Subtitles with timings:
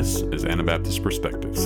[0.00, 1.64] This is Anabaptist Perspectives.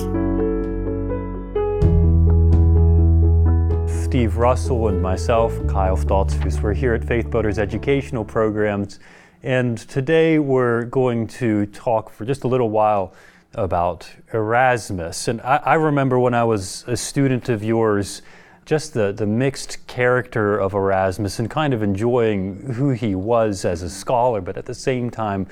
[4.03, 8.99] Steve Russell and myself, Kyle Stoltzfus, we're here at Faith Builders Educational Programs,
[9.41, 13.13] and today we're going to talk for just a little while
[13.53, 15.29] about Erasmus.
[15.29, 18.21] And I, I remember when I was a student of yours,
[18.65, 23.81] just the, the mixed character of Erasmus and kind of enjoying who he was as
[23.81, 25.47] a scholar, but at the same time,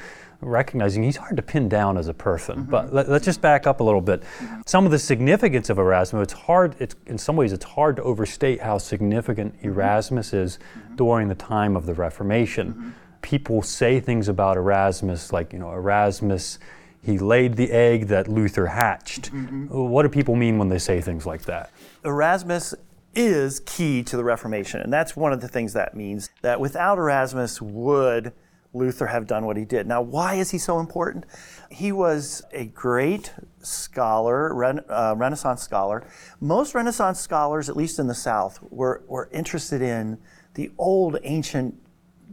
[0.46, 2.60] recognizing he's hard to pin down as a person.
[2.60, 2.72] Mm-hmm.
[2.72, 4.22] But let, us just back up a little bit.
[4.22, 4.62] Mm-hmm.
[4.66, 8.04] Some of the significance of Erasmus, it's hard, it's, in some ways, it's hard to
[8.04, 9.70] overstate how significant mm-hmm.
[9.70, 10.96] Erasmus is mm-hmm.
[10.96, 12.74] during the time of the Reformation.
[12.74, 12.90] Mm-hmm.
[13.22, 16.60] People say things about Erasmus like, you know, Erasmus,
[17.02, 19.32] he laid the egg that Luther hatched.
[19.32, 19.68] Mm-hmm.
[19.68, 21.72] What do people mean when they say things like that?
[22.06, 22.74] Erasmus
[23.16, 24.82] is key to the Reformation.
[24.82, 28.34] And that's one of the things that means that without Erasmus would
[28.74, 29.88] Luther have done what he did.
[29.88, 31.26] Now, why is he so important?
[31.70, 36.04] He was a great scholar, rena- uh, Renaissance scholar.
[36.42, 40.18] Most Renaissance scholars, at least in the South, were, were interested in
[40.56, 41.80] the old ancient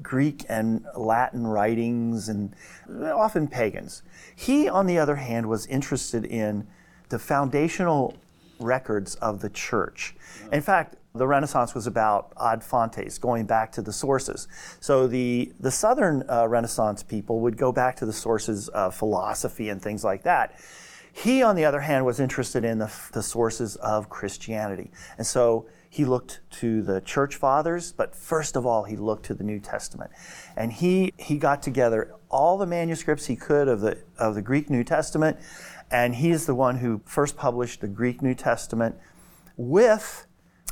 [0.02, 2.54] Greek and Latin writings and
[3.02, 4.02] often pagans.
[4.34, 6.66] He, on the other hand, was interested in
[7.10, 8.16] the foundational
[8.58, 10.14] records of the church.
[10.52, 14.46] In fact, the Renaissance was about ad fontes, going back to the sources.
[14.78, 19.68] So the, the Southern uh, Renaissance people would go back to the sources of philosophy
[19.68, 20.58] and things like that.
[21.12, 24.92] He, on the other hand, was interested in the, the sources of Christianity.
[25.18, 29.34] And so he looked to the church fathers, but first of all, he looked to
[29.34, 30.12] the New Testament.
[30.56, 34.70] And he, he got together all the manuscripts he could of the, of the Greek
[34.70, 35.36] New Testament,
[35.90, 38.94] and he is the one who first published the Greek New Testament
[39.56, 40.28] with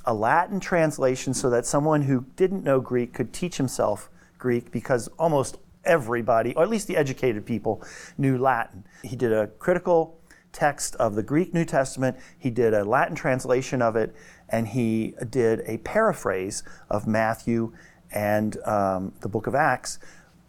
[0.09, 5.07] a Latin translation so that someone who didn't know Greek could teach himself Greek because
[5.19, 7.83] almost everybody, or at least the educated people,
[8.17, 8.85] knew Latin.
[9.05, 10.19] He did a critical
[10.51, 14.17] text of the Greek New Testament, he did a Latin translation of it,
[14.49, 17.75] and he did a paraphrase of Matthew
[18.11, 19.99] and um, the book of Acts.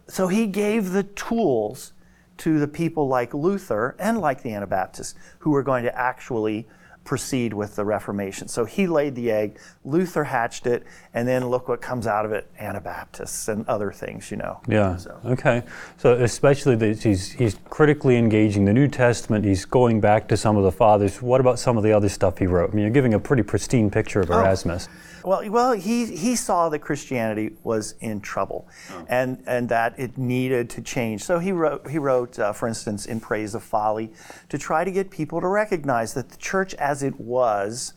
[0.08, 1.92] So he gave the tools
[2.38, 6.66] to the people like Luther and like the Anabaptists who were going to actually
[7.10, 8.48] proceed with the Reformation.
[8.48, 10.84] So he laid the egg, Luther hatched it,
[11.16, 14.62] and then look what comes out of it Anabaptists and other things, you know.
[14.68, 14.96] Yeah.
[14.96, 15.20] So.
[15.26, 15.64] Okay.
[15.98, 20.56] So, especially that he's, he's critically engaging the New Testament, he's going back to some
[20.56, 21.20] of the fathers.
[21.20, 22.70] What about some of the other stuff he wrote?
[22.70, 24.36] I mean, you're giving a pretty pristine picture of oh.
[24.36, 24.88] Erasmus.
[24.88, 25.09] Oh.
[25.24, 29.06] Well, well, he, he saw that Christianity was in trouble, oh.
[29.10, 31.24] and and that it needed to change.
[31.24, 34.12] So he wrote he wrote, uh, for instance, in Praise of Folly,
[34.50, 37.94] to try to get people to recognize that the church as it was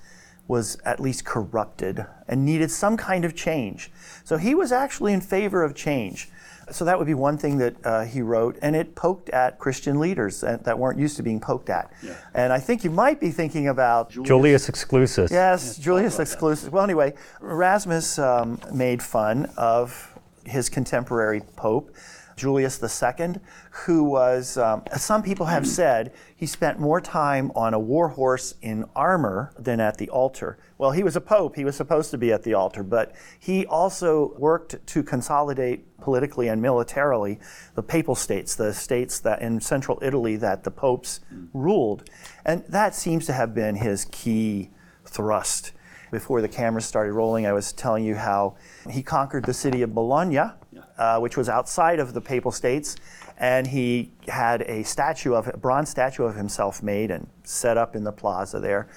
[0.49, 3.91] was at least corrupted and needed some kind of change.
[4.25, 6.29] So he was actually in favor of change.
[6.71, 9.99] So that would be one thing that uh, he wrote, and it poked at Christian
[9.99, 11.93] leaders that, that weren't used to being poked at.
[12.03, 12.17] Yeah.
[12.35, 15.31] And I think you might be thinking about Julius, Julius Exclusus.
[15.31, 16.71] Yes, yes Julius Exclusus.
[16.71, 21.95] Well, anyway, Erasmus um, made fun of his contemporary pope.
[22.37, 23.37] Julius II,
[23.71, 28.55] who was, um, some people have said, he spent more time on a war horse
[28.63, 30.59] in armor than at the altar.
[30.79, 33.67] Well, he was a pope, he was supposed to be at the altar, but he
[33.67, 37.39] also worked to consolidate politically and militarily
[37.75, 41.21] the papal states, the states that in central Italy that the popes
[41.53, 42.09] ruled.
[42.45, 44.71] And that seems to have been his key
[45.07, 45.73] thrust.
[46.13, 48.55] Before the cameras started rolling, I was telling you how
[48.89, 50.53] he conquered the city of Bologna
[50.99, 52.97] uh, which was outside of the Papal States,
[53.39, 57.97] and he had a statue of a bronze statue of himself made and set up
[57.97, 58.89] in the plaza there.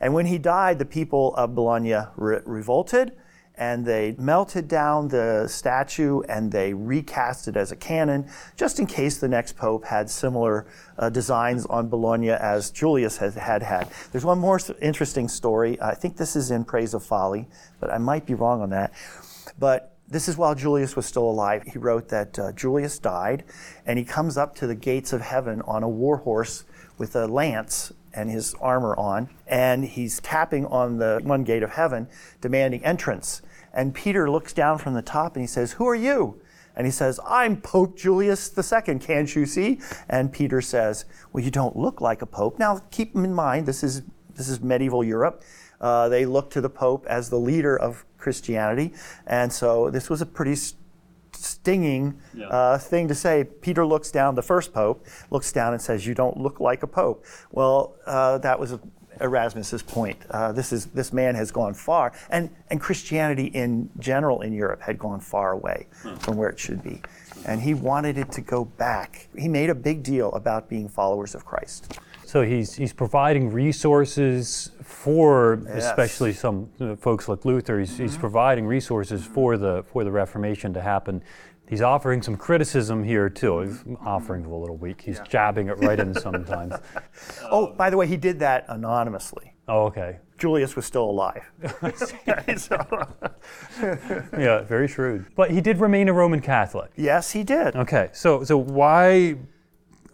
[0.00, 3.12] And when he died, the people of Bologna re- revolted
[3.58, 8.86] and they melted down the statue and they recast it as a cannon, just in
[8.86, 10.66] case the next pope had similar
[10.98, 13.88] uh, designs on Bologna as Julius had, had had.
[14.12, 15.80] There's one more interesting story.
[15.82, 17.48] I think this is in Praise of Folly,
[17.80, 18.92] but I might be wrong on that.
[19.58, 21.64] But this is while Julius was still alive.
[21.64, 23.44] He wrote that uh, Julius died,
[23.84, 26.64] and he comes up to the gates of heaven on a war horse
[26.96, 31.70] with a lance and his armor on, and he's tapping on the one gate of
[31.70, 32.08] heaven,
[32.40, 33.42] demanding entrance.
[33.78, 36.40] And Peter looks down from the top and he says, Who are you?
[36.74, 39.78] And he says, I'm Pope Julius II, can't you see?
[40.08, 42.58] And Peter says, Well, you don't look like a pope.
[42.58, 44.02] Now, keep in mind, this is,
[44.34, 45.44] this is medieval Europe.
[45.80, 48.94] Uh, they looked to the Pope as the leader of Christianity.
[49.28, 50.56] And so this was a pretty
[51.32, 52.48] stinging yeah.
[52.48, 53.44] uh, thing to say.
[53.44, 56.88] Peter looks down, the first pope looks down and says, "You don't look like a
[56.88, 58.76] pope." Well, uh, that was
[59.20, 60.18] Erasmus's point.
[60.30, 64.80] Uh, this is this man has gone far, and and Christianity in general in Europe
[64.82, 65.86] had gone far away
[66.18, 67.00] from where it should be.
[67.46, 69.28] and he wanted it to go back.
[69.36, 71.98] He made a big deal about being followers of Christ.
[72.24, 77.78] So he's he's providing resources for especially some uh, folks like Luther.
[77.78, 81.22] He's, he's providing resources for the for the Reformation to happen.
[81.68, 83.60] He's offering some criticism here too.
[83.60, 85.02] He's offering a little weak.
[85.02, 86.74] He's jabbing it right in sometimes.
[87.50, 89.54] Oh, by the way, he did that anonymously.
[89.68, 90.18] Oh, okay.
[90.38, 91.42] Julius was still alive.
[94.38, 95.26] Yeah, very shrewd.
[95.36, 96.90] But he did remain a Roman Catholic.
[96.96, 97.76] yes, he did.
[97.76, 99.36] Okay, so so why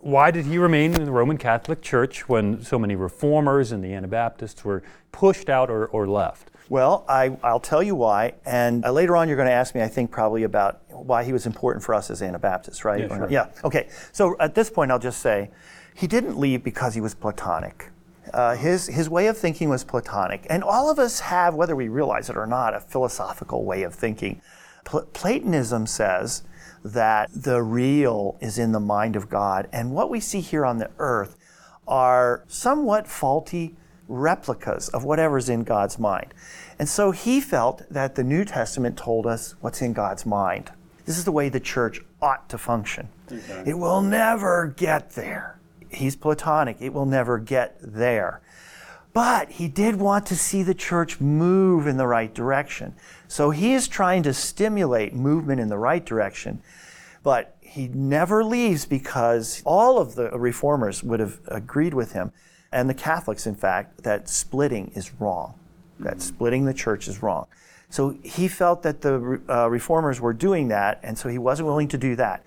[0.05, 3.95] why did he remain in the Roman Catholic Church when so many reformers and the
[3.95, 6.51] Anabaptists were pushed out or, or left?
[6.69, 8.35] Well, I, I'll tell you why.
[8.45, 11.33] And uh, later on, you're going to ask me, I think, probably about why he
[11.33, 13.01] was important for us as Anabaptists, right?
[13.01, 13.31] Yeah, sure.
[13.31, 13.47] yeah.
[13.65, 13.89] Okay.
[14.13, 15.51] So at this point, I'll just say
[15.95, 17.91] he didn't leave because he was Platonic.
[18.35, 20.47] Uh, his, his way of thinking was Platonic.
[20.51, 23.95] And all of us have, whether we realize it or not, a philosophical way of
[23.95, 24.43] thinking.
[24.85, 26.43] Pl- Platonism says
[26.85, 29.69] that the real is in the mind of God.
[29.73, 31.37] And what we see here on the earth
[31.87, 33.77] are somewhat faulty
[34.09, 36.35] replicas of whatever's in God's mind.
[36.79, 40.71] And so he felt that the New Testament told us what's in God's mind.
[41.07, 43.09] This is the way the church ought to function.
[43.67, 45.59] It will never get there.
[45.91, 48.41] He's Platonic, it will never get there.
[49.15, 52.95] But he did want to see the church move in the right direction.
[53.29, 56.61] So he is trying to stimulate movement in the right direction.
[57.23, 62.33] But he never leaves because all of the reformers would have agreed with him,
[62.71, 65.55] and the Catholics, in fact, that splitting is wrong,
[66.01, 67.47] that splitting the church is wrong.
[67.91, 71.89] So he felt that the uh, reformers were doing that, and so he wasn't willing
[71.89, 72.45] to do that.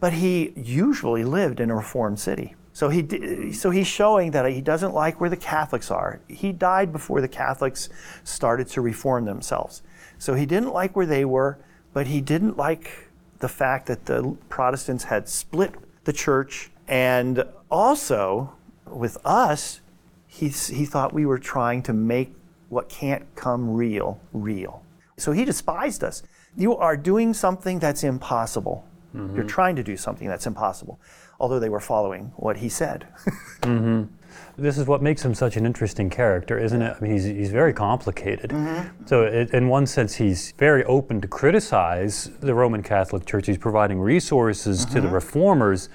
[0.00, 2.56] But he usually lived in a reformed city.
[2.78, 6.20] So he so he's showing that he doesn't like where the Catholics are.
[6.28, 7.88] He died before the Catholics
[8.22, 9.82] started to reform themselves.
[10.16, 11.58] So he didn't like where they were,
[11.92, 13.08] but he didn't like
[13.40, 18.52] the fact that the Protestants had split the church and also
[18.86, 19.80] with us
[20.28, 22.32] he, he thought we were trying to make
[22.68, 24.84] what can't come real real.
[25.16, 26.22] So he despised us.
[26.56, 28.86] You are doing something that's impossible.
[29.16, 29.34] Mm-hmm.
[29.34, 31.00] You're trying to do something that's impossible.
[31.40, 33.06] Although they were following what he said.
[33.62, 34.14] Mm-hmm.
[34.56, 36.96] This is what makes him such an interesting character, isn't it?
[36.96, 38.50] I mean, he's, he's very complicated.
[38.50, 39.06] Mm-hmm.
[39.06, 43.46] So, it, in one sense, he's very open to criticize the Roman Catholic Church.
[43.46, 45.14] He's providing resources to the mm-hmm.
[45.14, 45.88] reformers,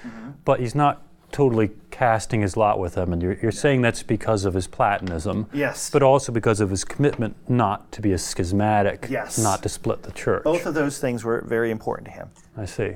[0.44, 1.02] but he's not
[1.34, 3.12] totally casting his lot with them.
[3.12, 5.90] And you're, you're saying that's because of his Platonism, Yes.
[5.90, 9.36] but also because of his commitment not to be a schismatic, Yes.
[9.36, 10.44] not to split the church.
[10.44, 12.28] Both of those things were very important to him.
[12.56, 12.92] I see.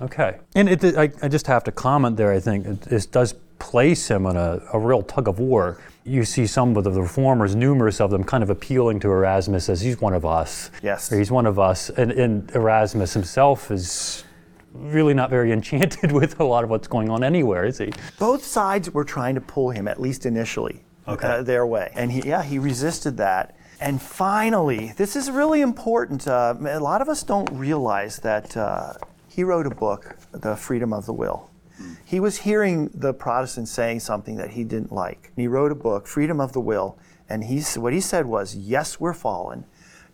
[0.00, 0.38] Okay.
[0.54, 4.08] And it, I, I just have to comment there, I think, it, this does place
[4.08, 5.80] him in a, a real tug of war.
[6.04, 9.80] You see some of the reformers, numerous of them, kind of appealing to Erasmus as
[9.80, 10.70] he's one of us.
[10.84, 11.10] Yes.
[11.12, 11.90] Or he's one of us.
[11.90, 14.22] And, and Erasmus himself is
[14.72, 17.92] really not very enchanted with a lot of what's going on anywhere, is he?
[18.18, 21.92] Both sides were trying to pull him, at least initially, uh, their way.
[21.94, 23.56] And he, yeah, he resisted that.
[23.80, 26.28] And finally, this is really important.
[26.28, 28.92] Uh, a lot of us don't realize that uh,
[29.28, 31.50] he wrote a book, The Freedom of the Will.
[32.04, 35.32] He was hearing the Protestants saying something that he didn't like.
[35.34, 36.96] He wrote a book, Freedom of the Will,
[37.28, 39.64] and he, what he said was, Yes, we're fallen.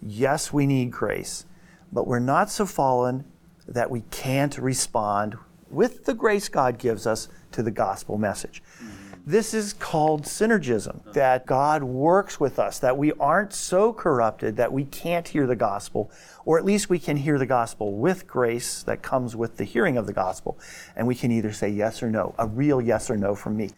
[0.01, 1.45] Yes, we need grace.
[1.93, 3.25] But we're not so fallen
[3.69, 5.37] that we can't respond
[5.71, 8.63] with the grace God gives us to the gospel message.
[8.83, 9.09] Mm-hmm.
[9.27, 11.13] This is called synergism, oh.
[11.13, 15.55] that God works with us, that we aren't so corrupted that we can't hear the
[15.55, 16.11] gospel,
[16.47, 19.99] or at least we can hear the gospel with grace that comes with the hearing
[19.99, 20.59] of the gospel.
[20.97, 23.71] And we can either say yes or no, a real yes or no from me.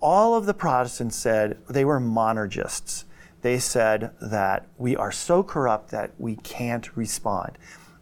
[0.00, 3.04] All of the Protestants said they were monergists.
[3.42, 7.52] They said that we are so corrupt that we can't respond.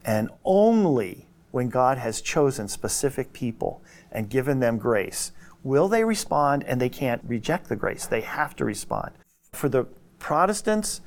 [0.04, 5.32] And only when God has chosen specific people and given them grace
[5.64, 8.06] will they respond, and they can't reject the grace.
[8.06, 9.12] They have to respond.
[9.52, 9.86] For the
[10.18, 11.00] Protestants,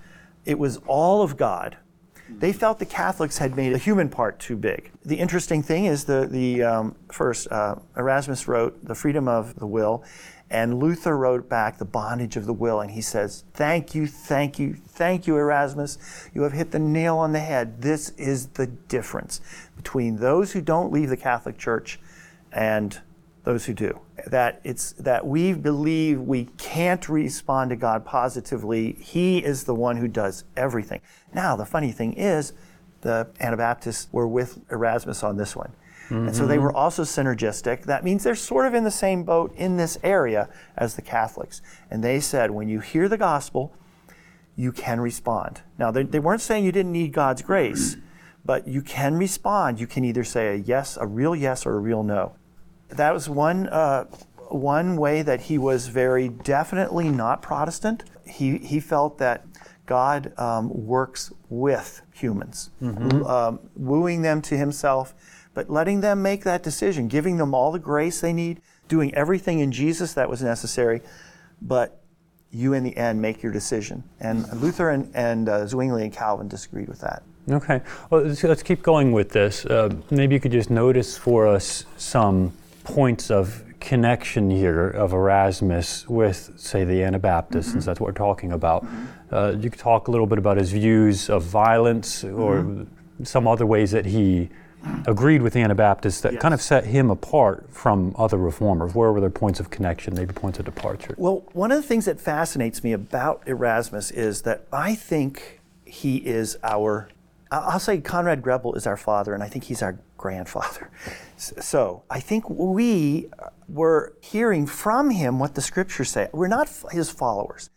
[0.46, 1.78] it was all of God.
[2.30, 4.92] They felt the Catholics had made the human part too big.
[5.04, 9.68] The interesting thing is the, the um, first, uh, Erasmus wrote The Freedom of the
[9.68, 10.04] Will,
[10.52, 14.60] and Luther wrote back The Bondage of the Will, and he says, Thank you, thank
[14.60, 15.98] you, thank you, Erasmus.
[16.34, 17.82] You have hit the nail on the head.
[17.82, 19.40] This is the difference
[19.78, 22.02] between those who don't leave the Catholic Church
[22.52, 23.00] and
[23.46, 24.02] those who do.
[24.28, 28.92] That it's that we believe we can't respond to God positively.
[29.00, 31.00] He is the one who does everything.
[31.34, 32.52] Now, the funny thing is,
[33.02, 35.72] the Anabaptists were with Erasmus on this one.
[36.12, 37.84] And so they were also synergistic.
[37.84, 41.62] That means they're sort of in the same boat in this area as the Catholics.
[41.90, 43.74] And they said, when you hear the gospel,
[44.56, 45.62] you can respond.
[45.78, 47.98] Now, they, they weren't saying you didn't need God's grace,
[48.46, 49.80] but you can respond.
[49.80, 52.36] You can either say a yes, a real yes, or a real no.
[52.90, 54.06] That was one, uh,
[54.50, 58.04] one way that he was very definitely not Protestant.
[58.26, 59.46] He, he felt that
[59.86, 62.70] God um, works with humans,
[63.26, 65.14] um, wooing them to himself,
[65.54, 69.60] but letting them make that decision, giving them all the grace they need, doing everything
[69.60, 71.02] in Jesus that was necessary,
[71.62, 72.02] but
[72.52, 74.04] you in the end make your decision.
[74.20, 77.24] And Luther and, and uh, Zwingli and Calvin disagreed with that.
[77.50, 77.82] Okay.
[78.10, 79.66] Well, let's, let's keep going with this.
[79.66, 82.54] Uh, maybe you could just notice for us some
[82.84, 88.52] points of connection here of Erasmus with, say, the Anabaptists, since that's what we're talking
[88.52, 88.86] about.
[89.32, 92.86] Uh, you could talk a little bit about his views of violence or
[93.24, 94.50] some other ways that he
[95.06, 98.96] agreed with the Anabaptists that kind of set him apart from other reformers.
[98.96, 101.16] Where were their points of connection, maybe points of departure?
[101.18, 106.18] Well, one of the things that fascinates me about Erasmus is that I think he
[106.18, 107.10] is our,
[107.52, 110.90] I'll say Conrad Grebel is our father, and I think he's our grandfather.
[111.38, 113.30] So I think we
[113.68, 116.30] were hearing from him what the scriptures say.
[116.32, 117.70] We're not his followers.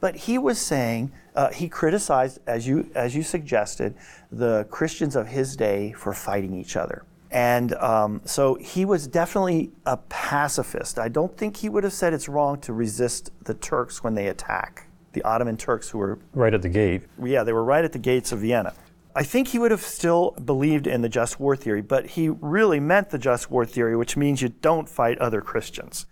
[0.00, 3.94] But he was saying, uh, he criticized, as you, as you suggested,
[4.30, 7.04] the Christians of his day for fighting each other.
[7.30, 10.98] And um, so he was definitely a pacifist.
[10.98, 14.28] I don't think he would have said it's wrong to resist the Turks when they
[14.28, 17.02] attack, the Ottoman Turks who were Right at the gate.
[17.22, 18.72] yeah, they were right at the gates of Vienna.
[19.14, 22.78] I think he would have still believed in the just war theory, but he really
[22.78, 26.06] meant the just war theory, which means you don't fight other Christians.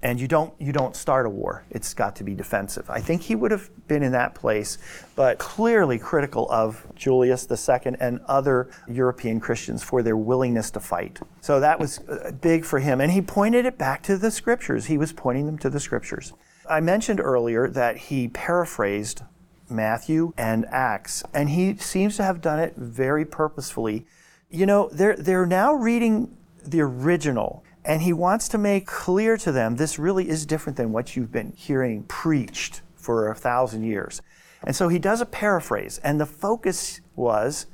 [0.00, 1.64] And you don't you don't start a war.
[1.70, 2.88] It's got to be defensive.
[2.88, 4.78] I think he would have been in that place,
[5.16, 11.18] but clearly critical of Julius II and other European Christians for their willingness to fight.
[11.40, 13.00] So that was uh, big for him.
[13.00, 14.86] And he pointed it back to the scriptures.
[14.86, 16.32] He was pointing them to the scriptures.
[16.68, 19.22] I mentioned earlier that he paraphrased
[19.70, 24.06] Matthew and Acts, and he seems to have done it very purposefully.
[24.50, 29.50] You know, they're, they're now reading the original, and he wants to make clear to
[29.50, 34.20] them this really is different than what you've been hearing preached for a thousand years.
[34.62, 37.66] And so he does a paraphrase, and the focus was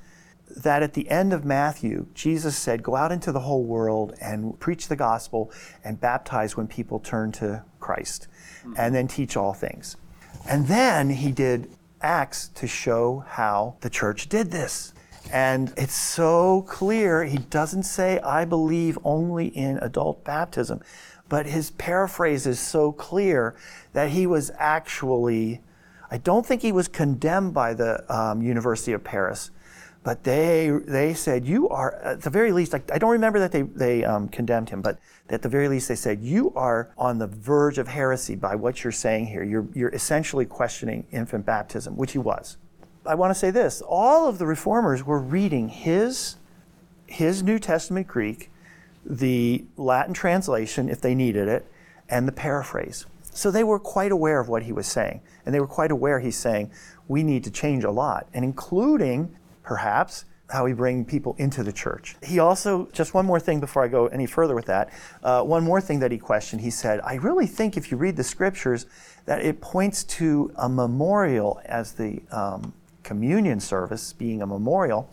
[0.57, 4.59] that at the end of Matthew, Jesus said, Go out into the whole world and
[4.61, 5.51] preach the gospel
[5.83, 8.29] and baptize when people turn to Christ,
[8.77, 9.97] and then teach all things.
[10.49, 11.71] And then he did
[12.03, 14.93] Acts to show how the church did this.
[15.33, 17.25] And it's so clear.
[17.25, 20.81] He doesn't say, I believe only in adult baptism.
[21.29, 23.57] But his paraphrase is so clear
[23.93, 25.61] that he was actually,
[26.11, 29.51] I don't think he was condemned by the um, University of Paris,
[30.03, 32.75] but they they said you are at the very least.
[32.75, 34.99] Like, I don't remember that they they um, condemned him, but
[35.31, 38.85] at the very least they said you are on the verge of heresy by what
[38.85, 39.43] you're saying here.
[39.43, 42.59] You're you're essentially questioning infant baptism, which he was.
[43.07, 46.37] I want to say this: all of the reformers were reading his
[47.07, 48.51] his New Testament Greek,
[49.05, 51.67] the Latin translation if they needed it,
[52.09, 53.07] and the paraphrase.
[53.31, 56.21] So they were quite aware of what he was saying, and they were quite aware
[56.21, 56.71] he's saying
[57.09, 61.73] we need to change a lot, and including perhaps how we bring people into the
[61.73, 62.17] church.
[62.23, 64.93] He also, just one more thing before I go any further with that,
[65.23, 66.61] uh, one more thing that he questioned.
[66.61, 68.87] He said, I really think if you read the scriptures,
[69.25, 75.09] that it points to a memorial as the um, communion service being a memorial.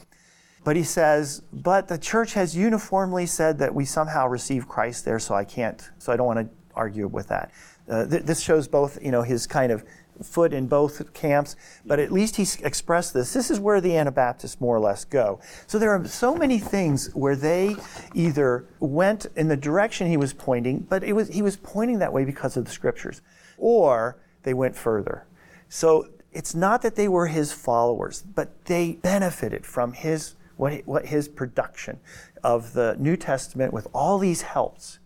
[0.63, 5.19] But he says, but the church has uniformly said that we somehow receive Christ there,
[5.19, 7.51] so I can't, so I don't want to argue with that.
[7.89, 9.83] Uh, th- this shows both, you know, his kind of
[10.21, 13.33] foot in both camps, but at least he expressed this.
[13.33, 15.39] This is where the Anabaptists more or less go.
[15.65, 17.75] So there are so many things where they
[18.13, 22.13] either went in the direction he was pointing, but it was he was pointing that
[22.13, 23.21] way because of the scriptures,
[23.57, 25.25] or they went further.
[25.69, 31.07] So it's not that they were his followers, but they benefited from his what, what
[31.07, 31.99] his production
[32.43, 34.99] of the New Testament with all these helps.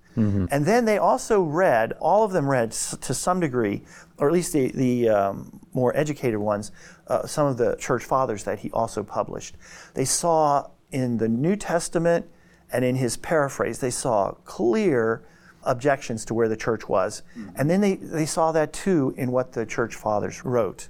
[0.51, 3.84] And then they also read, all of them read to some degree,
[4.17, 6.72] or at least the, the um, more educated ones,
[7.08, 9.55] uh, some of the church fathers that he also published.
[9.94, 12.27] They saw in the New Testament
[12.72, 15.22] and in his paraphrase, they saw clear
[15.63, 17.24] objections to where the church was.
[17.58, 20.88] And then they, they saw that too in what the church fathers wrote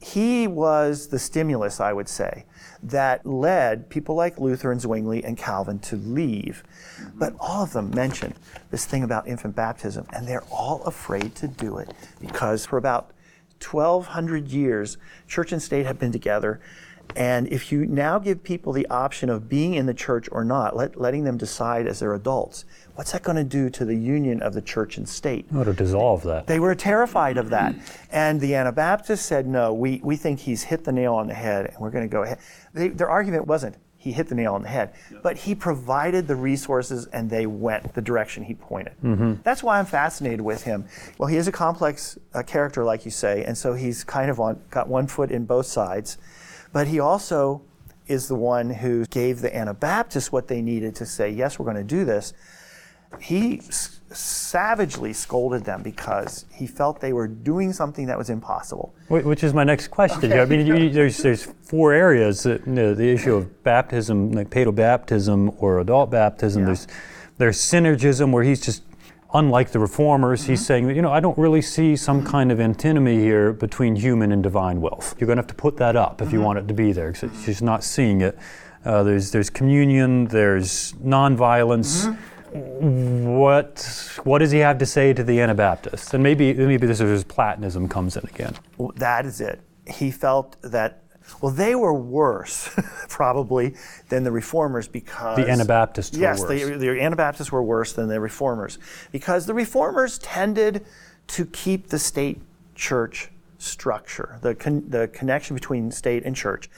[0.00, 2.46] he was the stimulus, I would say,
[2.82, 6.64] that led people like Luther and Zwingli and Calvin to leave.
[7.14, 8.34] But all of them mentioned
[8.70, 13.12] this thing about infant baptism, and they're all afraid to do it because for about
[13.62, 14.96] 1,200 years,
[15.28, 16.60] church and state have been together.
[17.16, 20.76] And if you now give people the option of being in the church or not,
[20.76, 22.64] let, letting them decide as they're adults,
[22.94, 25.46] what's that going to do to the union of the church and state?
[25.54, 26.46] Oh, to dissolve that.
[26.46, 27.74] They were terrified of that.
[28.10, 31.66] And the Anabaptists said, no, we, we think he's hit the nail on the head
[31.66, 32.38] and we're going to go ahead.
[32.72, 34.94] They, their argument wasn't, he hit the nail on the head.
[35.22, 38.94] But he provided the resources and they went the direction he pointed.
[39.42, 40.86] That's why I'm fascinated with him.
[41.18, 44.40] Well, he is a complex uh, character, like you say, and so he's kind of
[44.40, 46.16] on, got one foot in both sides.
[46.72, 47.62] But he also
[48.06, 51.76] is the one who gave the Anabaptists what they needed to say, yes, we're going
[51.76, 52.32] to do this.
[53.20, 58.94] He s- savagely scolded them because he felt they were doing something that was impossible.
[59.08, 60.32] Which is my next question.
[60.32, 62.44] I mean, you- there's there's four areas.
[62.44, 66.62] That, you know, the issue of baptism, like paedo baptism or adult baptism.
[66.62, 66.66] Yeah.
[66.66, 66.86] There's
[67.38, 68.82] there's synergism where he's just
[69.34, 70.44] unlike the reformers.
[70.46, 70.66] He's mm-hmm.
[70.66, 74.32] saying that you know I don't really see some kind of antinomy here between human
[74.32, 75.14] and divine wealth.
[75.18, 76.46] You're going to have to put that up if you mm-hmm.
[76.46, 77.12] want it to be there.
[77.12, 78.38] 'cause She's not seeing it.
[78.84, 80.26] Uh, there's there's communion.
[80.26, 82.06] There's nonviolence.
[82.06, 83.26] Mm-hmm.
[83.38, 86.14] What what does he have to say to the Anabaptists?
[86.14, 88.54] And maybe maybe this is where his Platonism comes in again.
[88.76, 89.60] Well, That is it.
[89.86, 91.02] He felt that,
[91.40, 92.70] well, they were worse,
[93.08, 93.74] probably,
[94.08, 95.36] than the reformers because.
[95.36, 96.48] The Anabaptists were yes, worse.
[96.48, 98.78] the, the Anabaptists were worse than the reformers
[99.12, 100.84] because the reformers tended
[101.28, 102.40] to keep the state
[102.74, 106.68] church structure, the, con- the connection between state and church.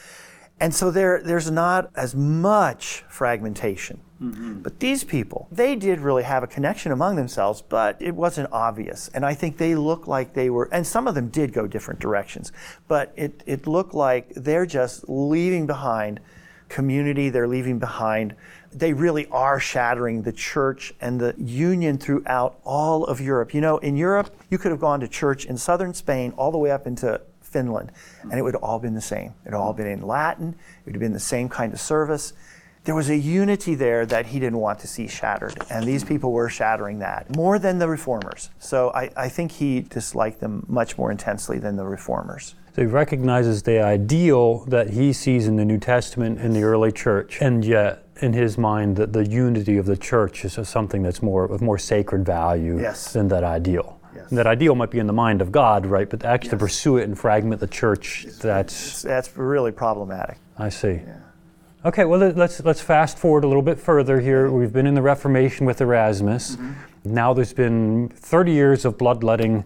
[0.61, 4.01] And so there, there's not as much fragmentation.
[4.23, 4.61] Mm-hmm.
[4.61, 9.09] But these people, they did really have a connection among themselves, but it wasn't obvious.
[9.15, 11.99] And I think they looked like they were, and some of them did go different
[11.99, 12.53] directions,
[12.87, 16.21] but it, it looked like they're just leaving behind
[16.73, 18.35] community, they're leaving behind.
[18.73, 23.53] They really are shattering the church and the union throughout all of Europe.
[23.53, 26.59] You know, in Europe, you could have gone to church in southern Spain all the
[26.59, 27.21] way up into
[27.53, 27.93] Finland,
[28.23, 29.35] and it would have all been the same.
[29.45, 32.33] It would all been in Latin, it would have been the same kind of service.
[32.85, 36.33] There was a unity there that he didn't want to see shattered, and these people
[36.33, 38.51] were shattering that more than the reformers.
[38.59, 42.57] So I, I think he disliked them much more intensely than the reformers.
[42.75, 46.91] So he recognizes the ideal that he sees in the New Testament in the early
[46.91, 51.23] church, and yet in his mind that the unity of the church is something that's
[51.23, 53.13] more of more sacred value Yes.
[53.13, 54.01] than that ideal.
[54.15, 54.29] Yes.
[54.29, 56.09] And that ideal might be in the mind of God, right?
[56.09, 56.61] But actually to Yes.
[56.61, 60.37] pursue it and fragment the church, that's That's really problematic.
[60.59, 61.01] I see.
[61.85, 64.51] Okay, well let- let's let's fast forward a little bit further here.
[64.51, 66.57] We've been in the Reformation with Erasmus.
[66.57, 66.73] Mm-hmm.
[67.05, 69.65] Now there's been 30 years of bloodletting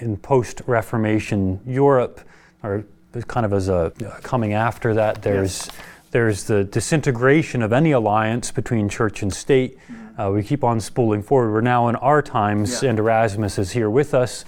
[0.00, 2.20] in post-Reformation Europe,
[2.62, 2.84] or
[3.26, 5.22] kind of as a coming after that.
[5.22, 5.68] There's
[6.10, 9.78] there's the disintegration of any alliance between church and state.
[10.18, 11.52] Uh, we keep on spooling forward.
[11.52, 12.90] We're now in our times, Yeah.
[12.90, 14.42] and Erasmus is here with us.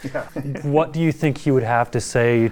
[0.63, 2.51] what do you think he would have to say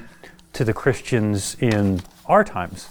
[0.53, 2.88] to the Christians in our times?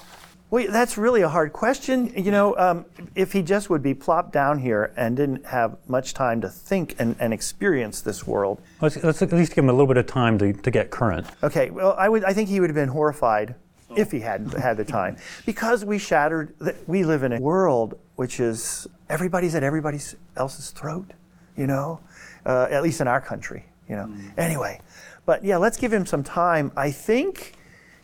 [0.50, 2.12] Well, that's really a hard question.
[2.16, 6.14] You know, um, if he just would be plopped down here and didn't have much
[6.14, 8.62] time to think and, and experience this world.
[8.82, 11.28] Let's, let's at least give him a little bit of time to, to get current.
[11.44, 12.24] Okay, well, I would.
[12.24, 13.56] I think he would have been horrified
[13.96, 16.54] if he hadn't had the time, because we shattered.
[16.60, 20.00] The, we live in a world which is everybody's at everybody
[20.36, 21.12] else's throat.
[21.56, 22.00] You know,
[22.46, 23.66] uh, at least in our country.
[23.88, 24.14] You know.
[24.38, 24.82] Anyway,
[25.26, 26.72] but yeah, let's give him some time.
[26.76, 27.54] I think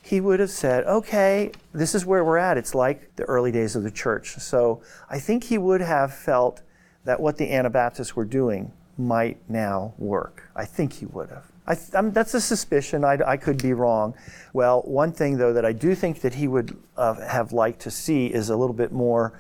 [0.03, 2.57] he would have said, okay, this is where we're at.
[2.57, 4.35] It's like the early days of the church.
[4.35, 6.61] So I think he would have felt
[7.05, 10.49] that what the Anabaptists were doing might now work.
[10.55, 11.52] I think he would have.
[11.65, 13.03] I, th- I'm, that's a suspicion.
[13.05, 14.15] I, I could be wrong.
[14.51, 17.91] Well, one thing, though, that I do think that he would uh, have liked to
[17.91, 19.39] see is a little bit more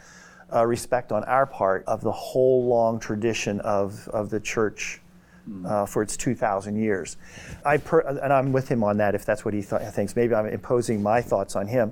[0.53, 5.01] uh, respect on our part of the whole long tradition of, of the church
[5.65, 7.17] uh, for its 2,000 years.
[7.65, 10.15] I per, and I'm with him on that if that's what he th- thinks.
[10.15, 11.91] Maybe I'm imposing my thoughts on him.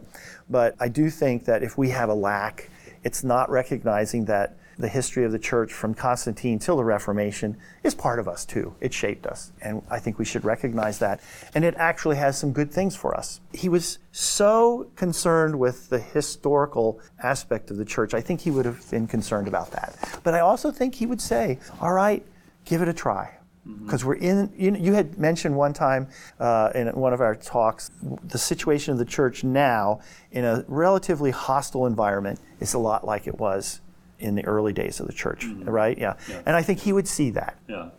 [0.49, 2.69] But I do think that if we have a lack,
[3.03, 7.93] it's not recognizing that the history of the church from Constantine till the Reformation is
[7.93, 8.73] part of us too.
[8.79, 9.51] It shaped us.
[9.61, 11.21] And I think we should recognize that.
[11.53, 13.41] And it actually has some good things for us.
[13.53, 18.13] He was so concerned with the historical aspect of the church.
[18.13, 20.19] I think he would have been concerned about that.
[20.23, 22.25] But I also think he would say, all right,
[22.65, 23.37] give it a try.
[23.83, 26.07] Because we're in, you, you had mentioned one time
[26.39, 27.91] uh, in one of our talks,
[28.23, 29.99] the situation of the church now
[30.31, 33.81] in a relatively hostile environment is a lot like it was
[34.21, 35.97] in the early days of the church, right?
[35.97, 36.13] Yeah.
[36.45, 37.57] And I think he would see that.
[37.67, 37.89] Yeah.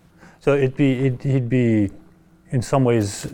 [0.40, 1.90] So it'd be, it, he'd be,
[2.50, 3.32] in some ways,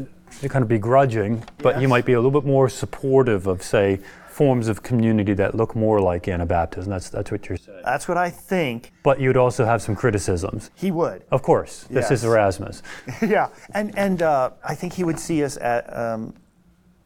[0.49, 4.69] kind of begrudging, but he might be a little bit more supportive of, say, forms
[4.69, 6.87] of community that look more like Anabaptism.
[6.87, 7.81] That's, that's what you're saying.
[7.85, 10.71] That's what I think But you'd also have some criticisms.
[10.77, 11.25] he would.
[11.31, 12.83] Of course, this is Erasmus.
[13.23, 16.35] yeah, and and uh, I think he would see us at, um,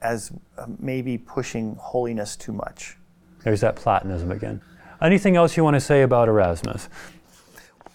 [0.02, 2.98] as uh, maybe pushing holiness too much.
[3.44, 4.60] There's that Platonism again.
[5.02, 6.88] Anything else you want to say about Erasmus?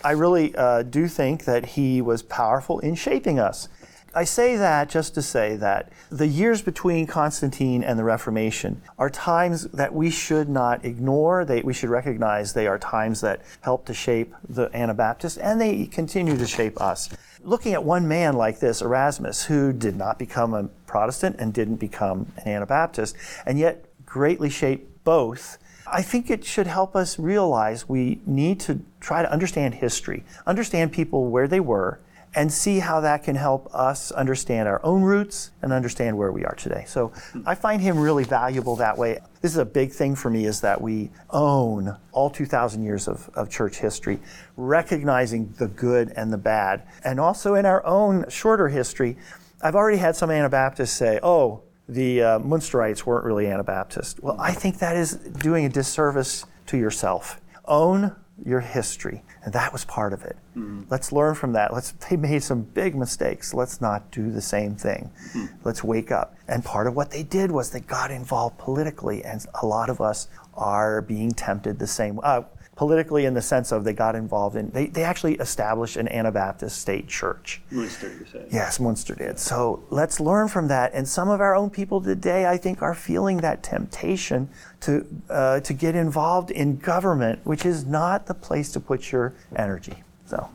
[0.03, 3.69] I really uh, do think that he was powerful in shaping us.
[4.13, 9.09] I say that just to say that the years between Constantine and the Reformation are
[9.09, 11.45] times that we should not ignore.
[11.45, 15.85] They, we should recognize they are times that help to shape the Anabaptists, and they
[15.85, 17.09] continue to shape us.
[17.41, 21.77] Looking at one man like this, Erasmus, who did not become a Protestant and didn't
[21.77, 23.15] become an Anabaptist,
[23.45, 25.57] and yet greatly shaped both.
[25.89, 30.91] I think it should help us realize we need to try to understand history, understand
[30.91, 31.99] people where they were,
[32.35, 36.45] and see how that can help us understand our own roots and understand where we
[36.45, 36.83] are today.
[36.85, 37.11] So
[37.45, 39.19] I find him really valuable that way.
[39.41, 43.29] This is a big thing for me is that we own all 2,000 years of,
[43.33, 44.19] of church history,
[44.55, 46.83] recognizing the good and the bad.
[47.03, 49.17] And also in our own shorter history,
[49.61, 54.21] I've already had some Anabaptists say, oh, the uh, Munsterites weren't really Anabaptist.
[54.21, 57.39] Well, I think that is doing a disservice to yourself.
[57.65, 60.37] Own your history, and that was part of it.
[60.55, 60.83] Mm-hmm.
[60.89, 61.73] Let's learn from that.
[61.73, 63.53] Let's they made some big mistakes.
[63.53, 65.11] Let's not do the same thing.
[65.33, 65.45] Mm-hmm.
[65.63, 66.35] Let's wake up.
[66.47, 70.01] And part of what they did was they got involved politically, and a lot of
[70.01, 72.19] us are being tempted the same.
[72.21, 72.43] Uh,
[72.77, 76.79] politically in the sense of they got involved in they, they actually established an Anabaptist
[76.79, 77.59] state church.
[77.71, 78.47] Munster, you said.
[78.51, 79.39] Yes, Munster did.
[79.39, 80.93] So let's learn from that.
[80.93, 84.47] And some of our own people today, I think, are feeling that temptation
[84.81, 89.33] to uh, to get involved in government, which is not the place to put your
[89.55, 90.03] energy.
[90.27, 90.47] So.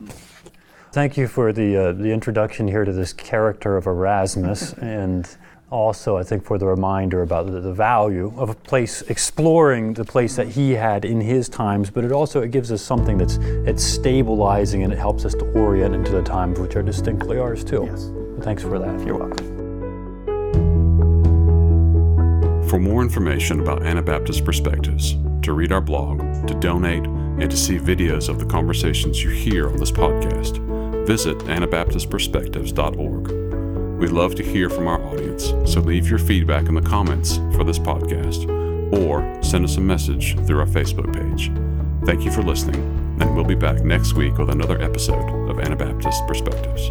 [0.92, 5.28] Thank you for the uh, the introduction here to this character of Erasmus and
[5.72, 10.04] also, I think, for the reminder about the, the, value of a place, exploring the
[10.04, 13.36] place that he had in his times, but it also it gives us something that's
[13.66, 17.64] it's stabilizing and it helps us to orient into the times which are distinctly ours
[17.64, 17.88] too.
[17.90, 18.10] Yes.
[18.44, 19.06] Thanks for that.
[19.06, 19.48] You're welcome.
[22.68, 27.78] For more information about Anabaptist perspectives, to read our blog, to donate, and to see
[27.78, 30.58] videos of the conversations you hear on this podcast,
[31.06, 33.41] visit AnabaptistPerspectives.org.
[34.02, 37.62] We'd love to hear from our audience, so leave your feedback in the comments for
[37.62, 38.50] this podcast
[38.92, 41.52] or send us a message through our Facebook page.
[42.04, 42.82] Thank you for listening,
[43.20, 46.90] and we'll be back next week with another episode of Anabaptist Perspectives.